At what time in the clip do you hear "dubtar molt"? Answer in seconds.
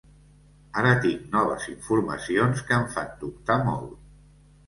3.21-3.95